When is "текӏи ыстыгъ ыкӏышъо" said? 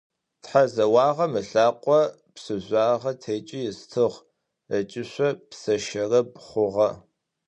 3.21-5.29